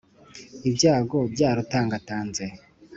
Ibyago 0.69 1.17
byarutangatanze 1.33 2.43